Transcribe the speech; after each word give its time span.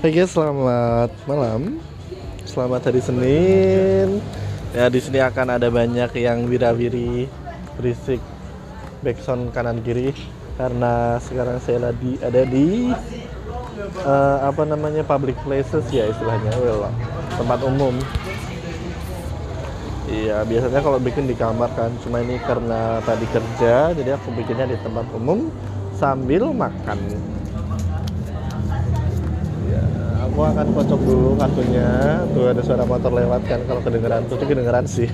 Hai 0.00 0.16
guys, 0.16 0.32
selamat 0.32 1.12
malam. 1.28 1.76
Selamat 2.48 2.88
hari 2.88 3.04
Senin. 3.04 4.24
Ya 4.72 4.88
di 4.88 4.96
sini 4.96 5.20
akan 5.20 5.60
ada 5.60 5.68
banyak 5.68 6.08
yang 6.16 6.48
wira-wiri 6.48 7.28
berisik 7.76 8.16
backsound 9.04 9.52
kanan 9.52 9.84
kiri 9.84 10.16
karena 10.56 11.20
sekarang 11.20 11.60
saya 11.60 11.92
lagi 11.92 12.16
ada 12.24 12.48
di 12.48 12.96
eh, 14.00 14.38
apa 14.40 14.64
namanya 14.64 15.04
public 15.04 15.36
places 15.44 15.84
ya 15.92 16.08
istilahnya, 16.08 16.48
well, 16.64 16.88
tempat 17.36 17.60
umum. 17.60 17.92
Iya, 20.08 20.48
biasanya 20.48 20.80
kalau 20.80 20.96
bikin 20.96 21.28
di 21.28 21.36
kamar 21.36 21.76
kan, 21.76 21.92
cuma 22.00 22.24
ini 22.24 22.40
karena 22.48 23.04
tadi 23.04 23.28
kerja, 23.28 23.92
jadi 23.92 24.16
aku 24.16 24.32
bikinnya 24.32 24.64
di 24.64 24.80
tempat 24.80 25.04
umum 25.12 25.52
sambil 26.00 26.56
makan. 26.56 26.96
Ya, 29.70 29.86
aku 30.40 30.56
akan 30.56 30.68
kocok 30.72 31.00
dulu 31.04 31.30
kartunya. 31.36 31.88
Tuh 32.32 32.48
ada 32.48 32.64
suara 32.64 32.84
motor 32.88 33.12
lewat 33.12 33.44
kan, 33.44 33.60
kalau 33.68 33.84
kedengeran 33.84 34.24
tuh, 34.24 34.40
kedengeran 34.40 34.88
sih. 34.88 35.04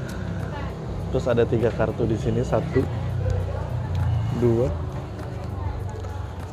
Terus 1.08 1.24
ada 1.24 1.48
tiga 1.48 1.72
kartu 1.72 2.04
di 2.04 2.20
sini, 2.20 2.44
satu, 2.44 2.84
dua, 4.36 4.68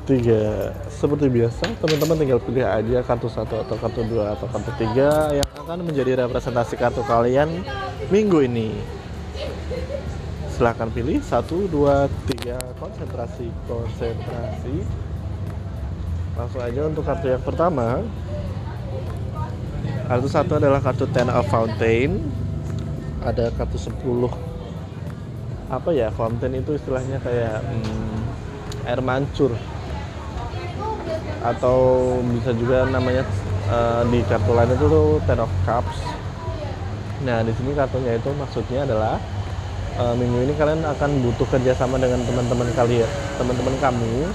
tiga. 0.07 0.71
Seperti 0.87 1.27
biasa, 1.27 1.75
teman-teman 1.83 2.15
tinggal 2.23 2.39
pilih 2.39 2.63
aja 2.63 3.03
kartu 3.03 3.27
satu 3.27 3.59
atau 3.67 3.75
kartu 3.75 4.07
dua 4.07 4.39
atau 4.39 4.47
kartu 4.47 4.71
tiga 4.79 5.35
yang 5.35 5.49
akan 5.59 5.83
menjadi 5.83 6.23
representasi 6.23 6.79
kartu 6.79 7.03
kalian 7.03 7.67
minggu 8.07 8.47
ini. 8.47 8.71
Silahkan 10.55 10.87
pilih 10.87 11.19
satu, 11.19 11.67
dua, 11.67 12.07
tiga. 12.31 12.55
Konsentrasi, 12.79 13.51
konsentrasi. 13.67 14.87
Langsung 16.33 16.61
aja 16.65 16.81
untuk 16.89 17.05
kartu 17.05 17.29
yang 17.29 17.43
pertama. 17.45 18.01
Kartu 20.09 20.27
satu 20.29 20.57
adalah 20.57 20.81
kartu 20.81 21.05
Ten 21.13 21.29
of 21.29 21.45
Fountain. 21.49 22.25
Ada 23.21 23.53
kartu 23.53 23.77
10 23.77 24.53
apa 25.73 25.89
ya 25.89 26.13
fountain 26.13 26.53
itu 26.53 26.77
istilahnya 26.77 27.17
kayak 27.17 27.65
hmm, 27.65 28.85
air 28.85 29.01
mancur 29.01 29.57
atau 31.41 31.77
bisa 32.29 32.53
juga 32.53 32.85
namanya 32.85 33.25
eh, 33.73 34.01
di 34.13 34.21
kartu 34.29 34.53
lain 34.53 34.69
itu 34.69 34.85
tuh 34.85 35.07
Ten 35.25 35.39
of 35.41 35.51
Cups. 35.65 35.97
Nah 37.25 37.41
di 37.41 37.51
sini 37.57 37.73
kartunya 37.73 38.21
itu 38.21 38.29
maksudnya 38.37 38.85
adalah 38.85 39.17
eh, 39.97 40.13
minggu 40.13 40.45
ini 40.45 40.53
kalian 40.53 40.85
akan 40.85 41.09
butuh 41.25 41.47
kerjasama 41.49 41.97
dengan 41.97 42.21
teman-teman 42.21 42.69
kalian, 42.77 43.09
teman-teman 43.41 43.75
kamu 43.81 44.29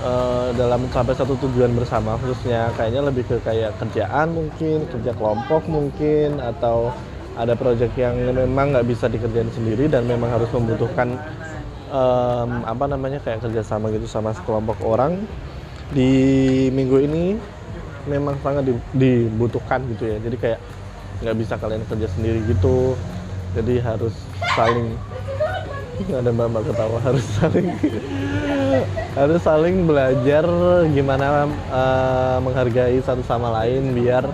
eh, 0.00 0.48
dalam 0.56 0.86
mencapai 0.88 1.14
satu 1.16 1.34
tujuan 1.48 1.72
bersama 1.72 2.16
khususnya 2.20 2.72
kayaknya 2.76 3.02
lebih 3.08 3.24
ke 3.28 3.36
kayak 3.42 3.76
kerjaan 3.80 4.32
mungkin 4.32 4.84
kerja 4.92 5.12
kelompok 5.16 5.62
mungkin 5.68 6.38
atau 6.40 6.92
ada 7.36 7.52
proyek 7.52 7.92
yang 8.00 8.16
memang 8.32 8.72
nggak 8.72 8.88
bisa 8.88 9.06
dikerjain 9.12 9.52
sendiri 9.52 9.92
dan 9.92 10.08
memang 10.08 10.32
harus 10.32 10.48
membutuhkan 10.56 11.20
em, 11.92 12.50
apa 12.64 12.84
namanya 12.88 13.18
kayak 13.20 13.44
kerjasama 13.44 13.92
gitu 13.92 14.08
sama 14.08 14.32
sekelompok 14.32 14.80
orang. 14.84 15.20
Di 15.92 16.10
minggu 16.74 16.98
ini 17.04 17.24
memang 18.08 18.36
sangat 18.42 18.66
di- 18.66 18.86
dibutuhkan 18.96 19.84
gitu 19.94 20.04
ya. 20.08 20.16
Jadi 20.18 20.36
kayak 20.40 20.60
nggak 21.22 21.36
bisa 21.38 21.54
kalian 21.60 21.84
kerja 21.86 22.08
sendiri 22.10 22.40
gitu. 22.48 22.96
Jadi 23.56 23.80
harus 23.80 24.14
saling 24.56 24.96
ada 26.12 26.30
mbak 26.32 26.46
mbak 26.52 26.64
ketawa 26.72 26.98
harus 27.00 27.24
saling 27.40 27.66
harus 29.16 29.40
saling 29.40 29.88
belajar 29.88 30.44
gimana 30.92 31.48
eh, 31.48 32.36
menghargai 32.44 33.00
satu 33.00 33.24
sama 33.24 33.48
lain 33.64 33.96
biar 33.96 34.28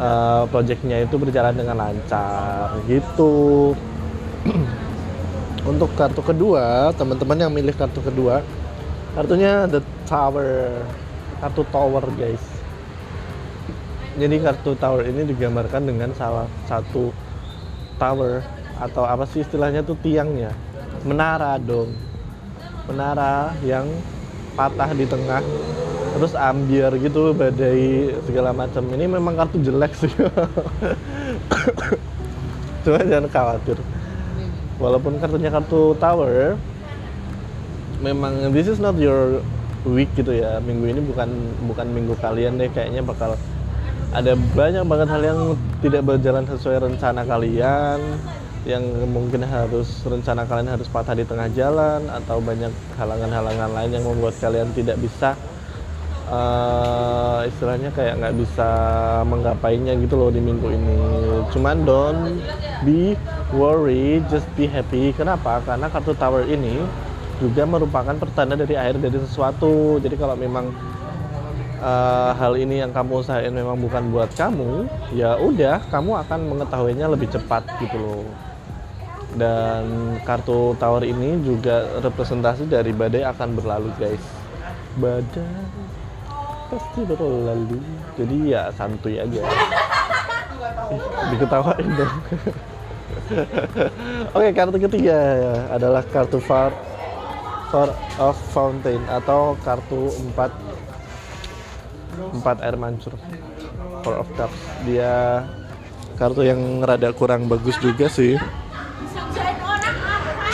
eh, 0.00 0.42
proyeknya 0.48 1.04
itu 1.04 1.20
berjalan 1.20 1.52
dengan 1.52 1.76
lancar 1.76 2.80
gitu. 2.88 3.76
Untuk 5.70 5.92
kartu 5.98 6.24
kedua 6.24 6.96
teman-teman 6.96 7.44
yang 7.44 7.52
milih 7.52 7.76
kartu 7.76 8.00
kedua 8.00 8.40
kartunya 9.12 9.68
the 9.68 9.84
tower 10.08 10.80
kartu 11.44 11.62
tower 11.68 12.04
guys. 12.16 12.44
Jadi 14.16 14.40
kartu 14.40 14.72
tower 14.80 15.04
ini 15.04 15.28
digambarkan 15.28 15.84
dengan 15.84 16.08
salah 16.16 16.48
satu 16.64 17.12
tower 18.00 18.40
atau 18.80 19.04
apa 19.04 19.28
sih 19.28 19.44
istilahnya 19.44 19.84
tuh 19.84 20.00
tiangnya? 20.00 20.56
Menara 21.04 21.60
dong 21.60 22.15
menara 22.86 23.50
yang 23.66 23.90
patah 24.56 24.90
di 24.96 25.04
tengah 25.04 25.44
terus 26.16 26.32
ambiar 26.32 26.96
gitu 26.96 27.36
badai 27.36 28.16
segala 28.24 28.56
macam. 28.56 28.88
Ini 28.88 29.04
memang 29.04 29.36
kartu 29.36 29.60
jelek 29.60 29.92
sih. 29.92 30.08
Cuma 32.86 33.02
jangan 33.04 33.28
khawatir. 33.28 33.76
Walaupun 34.80 35.20
kartunya 35.20 35.52
kartu 35.52 35.92
tower 36.00 36.56
memang 38.00 38.52
this 38.52 38.68
is 38.68 38.80
not 38.80 38.96
your 38.96 39.44
week 39.84 40.08
gitu 40.16 40.32
ya. 40.32 40.56
Minggu 40.64 40.88
ini 40.88 41.00
bukan 41.04 41.28
bukan 41.68 41.86
minggu 41.92 42.16
kalian 42.16 42.56
deh. 42.56 42.72
Kayaknya 42.72 43.04
bakal 43.04 43.36
ada 44.16 44.32
banyak 44.56 44.88
banget 44.88 45.08
hal 45.12 45.20
yang 45.20 45.40
tidak 45.84 46.08
berjalan 46.08 46.48
sesuai 46.48 46.88
rencana 46.88 47.28
kalian 47.28 48.00
yang 48.66 48.82
mungkin 49.14 49.46
harus 49.46 50.02
rencana 50.02 50.42
kalian 50.42 50.74
harus 50.74 50.90
patah 50.90 51.14
di 51.14 51.22
tengah 51.22 51.46
jalan 51.54 52.02
atau 52.10 52.42
banyak 52.42 52.74
halangan-halangan 52.98 53.70
lain 53.70 53.90
yang 53.94 54.04
membuat 54.04 54.34
kalian 54.42 54.74
tidak 54.74 54.98
bisa 54.98 55.38
eh, 56.26 57.38
istilahnya 57.46 57.94
kayak 57.94 58.18
nggak 58.18 58.34
bisa 58.42 58.68
menggapainya 59.22 59.94
gitu 60.02 60.18
loh 60.18 60.34
di 60.34 60.42
minggu 60.42 60.66
ini. 60.66 60.98
Cuman 61.54 61.86
don't 61.86 62.42
be 62.82 63.14
worry 63.54 64.18
just 64.26 64.50
be 64.58 64.66
happy. 64.66 65.14
Kenapa? 65.14 65.62
Karena 65.62 65.86
kartu 65.86 66.18
tower 66.18 66.42
ini 66.50 66.82
juga 67.38 67.62
merupakan 67.70 68.18
pertanda 68.18 68.58
dari 68.58 68.74
akhir 68.74 68.98
dari 68.98 69.18
sesuatu. 69.22 70.02
Jadi 70.02 70.18
kalau 70.18 70.34
memang 70.34 70.74
eh, 71.78 72.30
hal 72.34 72.58
ini 72.58 72.82
yang 72.82 72.90
kamu 72.90 73.22
usahain 73.22 73.54
memang 73.54 73.78
bukan 73.78 74.10
buat 74.10 74.34
kamu 74.34 74.90
ya 75.14 75.38
udah 75.38 75.86
kamu 75.86 76.18
akan 76.26 76.40
mengetahuinya 76.50 77.06
lebih 77.14 77.30
cepat 77.30 77.62
gitu 77.78 77.94
loh 78.02 78.45
dan 79.34 80.14
kartu 80.22 80.78
tower 80.78 81.02
ini 81.02 81.42
juga 81.42 81.98
representasi 81.98 82.70
dari 82.70 82.94
badai 82.94 83.26
akan 83.26 83.58
berlalu 83.58 83.90
guys. 83.98 84.22
Badai 84.94 85.66
pasti 86.70 87.00
berlalu. 87.02 87.82
Jadi 88.14 88.36
ya 88.54 88.70
santuy 88.70 89.18
aja. 89.18 89.42
Diketawain 91.34 91.88
dong. 91.98 92.16
Oke 94.36 94.48
kartu 94.54 94.78
ketiga 94.78 95.18
adalah 95.74 96.06
kartu 96.06 96.38
Four, 96.38 96.70
Four 97.74 97.90
of 98.22 98.38
Fountain 98.54 99.02
atau 99.10 99.58
kartu 99.66 100.14
empat 100.30 100.54
empat 102.30 102.56
air 102.62 102.78
mancur. 102.78 103.18
Four 104.06 104.22
of 104.22 104.28
Cups. 104.38 104.54
Dia 104.86 105.42
kartu 106.16 106.46
yang 106.46 106.80
rada 106.80 107.12
kurang 107.12 107.50
bagus 107.50 107.76
juga 107.82 108.08
sih 108.08 108.40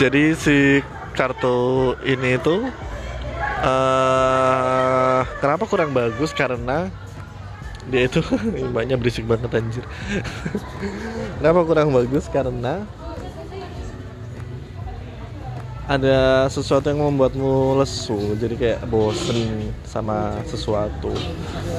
jadi 0.01 0.33
si 0.33 0.81
kartu 1.13 1.93
ini 2.01 2.41
itu 2.41 2.65
eh 3.63 5.21
kenapa 5.39 5.63
kurang 5.69 5.93
bagus? 5.93 6.33
Karena 6.33 6.89
dia 7.87 8.07
itu 8.07 8.23
banyak 8.77 8.97
berisik 8.97 9.27
banget 9.27 9.51
anjir. 9.53 9.85
Kenapa 11.39 11.59
kurang 11.67 11.91
bagus? 11.91 12.31
Karena 12.31 12.87
ada 15.83 16.47
sesuatu 16.47 16.87
yang 16.87 17.03
membuatmu 17.03 17.75
lesu 17.75 18.39
jadi 18.39 18.55
kayak 18.55 18.81
bosen 18.87 19.67
sama 19.83 20.39
sesuatu. 20.47 21.11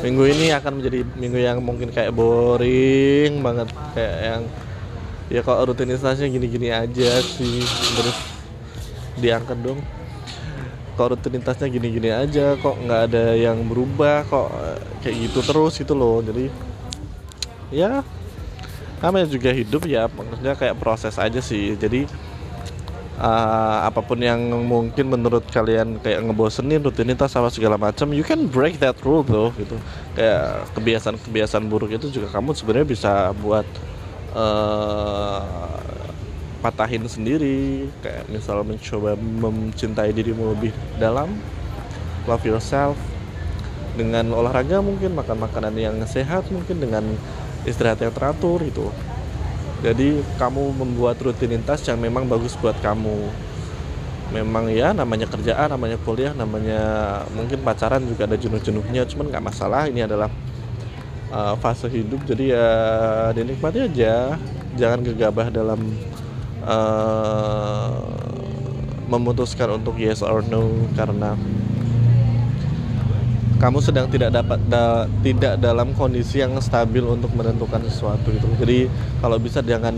Minggu 0.05 0.29
ini 0.29 0.53
akan 0.53 0.77
menjadi 0.81 1.09
minggu 1.17 1.41
yang 1.41 1.65
mungkin 1.65 1.89
kayak 1.89 2.13
boring 2.13 3.41
banget 3.41 3.73
kayak 3.97 4.17
yang 4.21 4.43
ya 5.33 5.41
kok 5.41 5.57
rutinitasnya 5.57 6.29
gini-gini 6.29 6.69
aja 6.69 7.21
sih. 7.21 7.65
Terus 7.65 8.19
diangkat 9.19 9.59
dong. 9.65 9.81
Kok 10.95 11.19
rutinitasnya 11.19 11.67
gini-gini 11.67 12.11
aja 12.15 12.55
kok 12.55 12.79
nggak 12.79 13.01
ada 13.11 13.35
yang 13.35 13.67
berubah 13.67 14.23
kok 14.31 14.49
eh, 14.53 14.79
kayak 15.03 15.17
gitu 15.31 15.41
terus 15.43 15.75
gitu 15.81 15.95
loh. 15.97 16.23
Jadi 16.23 16.47
ya 17.75 18.07
namanya 19.03 19.27
juga 19.27 19.51
hidup 19.53 19.85
ya 19.91 20.07
maksudnya 20.07 20.55
kayak 20.55 20.79
proses 20.79 21.19
aja 21.19 21.43
sih. 21.43 21.75
Jadi 21.75 22.07
eh, 23.19 23.79
apa 23.91 23.99
pun 24.07 24.23
yang 24.23 24.39
mungkin 24.69 25.11
menurut 25.11 25.43
kalian 25.51 25.99
kayak 25.99 26.31
ngebosenin 26.31 26.79
rutinitas 26.85 27.35
sama 27.35 27.51
segala 27.51 27.75
macam 27.75 28.15
you 28.15 28.23
can 28.23 28.47
break 28.47 28.79
that 28.79 28.95
rule 29.03 29.27
tuh 29.27 29.51
gitu. 29.59 29.75
Kayak 30.15 30.71
kebiasaan-kebiasaan 30.79 31.67
buruk 31.67 31.91
itu 31.91 32.07
juga 32.07 32.31
kamu 32.31 32.55
sebenarnya 32.55 32.87
bisa 32.87 33.35
buat 33.43 33.67
eh, 34.35 35.41
patahin 36.61 37.05
sendiri. 37.07 37.89
Kayak 38.03 38.25
misal 38.29 38.61
mencoba 38.67 39.15
mencintai 39.19 40.11
dirimu 40.11 40.53
lebih 40.57 40.73
dalam 40.99 41.33
love 42.27 42.45
yourself. 42.45 42.97
Dengan 43.95 44.27
olahraga 44.35 44.83
mungkin 44.83 45.15
makan 45.15 45.39
makanan 45.47 45.75
yang 45.79 45.97
sehat 46.11 46.51
mungkin 46.51 46.83
dengan 46.83 47.05
istirahat 47.63 48.03
yang 48.03 48.11
teratur 48.11 48.59
itu. 48.67 48.91
Jadi 49.85 50.25
kamu 50.41 50.75
membuat 50.81 51.21
rutinitas 51.21 51.85
yang 51.87 52.01
memang 52.01 52.25
bagus 52.25 52.57
buat 52.59 52.75
kamu. 52.81 53.29
Memang 54.33 54.73
ya 54.73 54.91
namanya 54.97 55.29
kerjaan 55.29 55.69
namanya 55.71 56.01
kuliah 56.01 56.33
namanya 56.35 56.81
mungkin 57.37 57.61
pacaran 57.61 58.03
juga 58.03 58.25
ada 58.27 58.35
jenuh-jenuhnya. 58.35 59.05
Cuman 59.07 59.31
nggak 59.31 59.45
masalah 59.45 59.87
ini 59.87 60.03
adalah 60.03 60.27
uh, 61.31 61.55
fase 61.61 61.87
hidup. 61.89 62.25
Jadi 62.27 62.53
ya 62.53 62.69
dinikmati 63.33 63.85
aja. 63.85 64.37
Jangan 64.75 65.07
gegabah 65.07 65.49
dalam 65.55 65.81
uh, 66.67 68.03
memutuskan 69.07 69.79
untuk 69.79 70.01
yes 70.01 70.25
or 70.25 70.43
no 70.49 70.89
karena 70.99 71.37
kamu 73.63 73.79
sedang 73.81 74.11
tidak 74.11 74.35
dapat 74.35 74.59
da, 74.67 75.07
tidak 75.23 75.57
dalam 75.63 75.95
kondisi 75.95 76.43
yang 76.43 76.59
stabil 76.59 77.01
untuk 77.07 77.31
menentukan 77.33 77.81
sesuatu 77.87 78.35
itu 78.35 78.45
jadi 78.61 78.91
kalau 79.23 79.39
bisa 79.39 79.63
jangan 79.63 79.95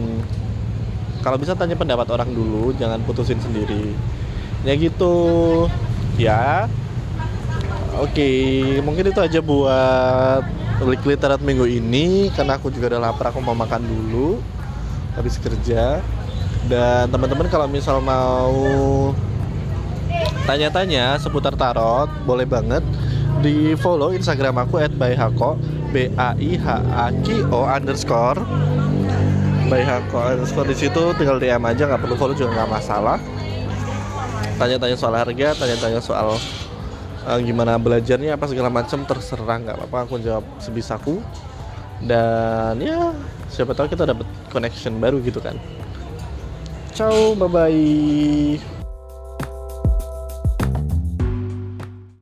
kalau 1.26 1.42
bisa 1.42 1.58
tanya 1.58 1.74
pendapat 1.74 2.06
orang 2.14 2.30
dulu 2.30 2.70
jangan 2.78 3.02
putusin 3.02 3.42
sendiri. 3.42 3.90
Ya 4.62 4.78
gitu. 4.78 5.66
Ya. 6.14 6.70
Oke 7.98 8.30
mungkin 8.86 9.10
itu 9.10 9.18
aja 9.18 9.42
buat 9.42 10.46
weekly 10.84 11.16
literat 11.16 11.40
minggu 11.40 11.64
ini 11.64 12.28
karena 12.36 12.60
aku 12.60 12.68
juga 12.68 12.92
udah 12.92 13.08
lapar 13.08 13.32
aku 13.32 13.40
mau 13.40 13.56
makan 13.56 13.80
dulu. 13.80 14.42
Habis 15.16 15.40
kerja. 15.40 16.04
Dan 16.66 17.08
teman-teman 17.08 17.48
kalau 17.48 17.64
misal 17.70 18.02
mau 18.02 19.14
tanya-tanya 20.44 21.16
seputar 21.16 21.54
tarot 21.54 22.10
boleh 22.26 22.46
banget 22.46 22.82
di 23.40 23.78
follow 23.78 24.10
instagram 24.14 24.62
aku 24.62 24.82
at 24.82 24.90
bayhako 24.94 25.58
b 25.94 26.10
a 26.18 26.34
i 26.36 26.58
h 26.58 26.66
a 26.74 27.06
k 27.24 27.46
o 27.48 27.64
underscore. 27.64 28.42
Bayhako 29.70 30.18
underscore 30.36 30.68
di 30.68 30.76
situ 30.76 31.02
tinggal 31.16 31.38
dm 31.40 31.62
aja 31.64 31.86
nggak 31.86 32.02
perlu 32.02 32.16
follow 32.18 32.34
juga 32.36 32.52
nggak 32.62 32.70
masalah. 32.70 33.18
Tanya-tanya 34.56 34.96
soal 34.98 35.14
harga 35.14 35.54
tanya-tanya 35.56 36.00
soal 36.02 36.36
uh, 37.26 37.38
gimana 37.42 37.74
belajarnya 37.76 38.38
apa 38.38 38.46
segala 38.46 38.70
macam 38.70 39.02
terserah 39.02 39.58
nggak 39.58 39.76
apa-apa 39.82 39.98
aku 40.06 40.22
jawab 40.22 40.46
sebisaku 40.62 41.18
dan 42.06 42.78
ya 42.78 43.10
siapa 43.50 43.74
tahu 43.74 43.90
kita 43.90 44.06
dapat 44.06 44.28
connection 44.52 45.00
baru 45.02 45.18
gitu 45.20 45.42
kan. 45.42 45.58
Ciao 46.96 47.36
bye 47.36 47.50
bye 47.50 48.75